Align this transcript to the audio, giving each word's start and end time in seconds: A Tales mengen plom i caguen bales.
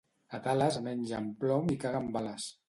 A 0.37 0.37
Tales 0.45 0.79
mengen 0.87 1.27
plom 1.45 1.71
i 1.75 1.77
caguen 1.85 2.09
bales. 2.17 2.51